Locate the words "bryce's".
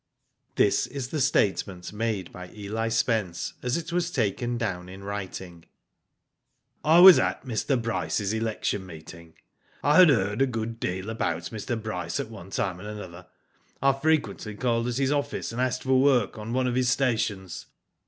7.79-8.33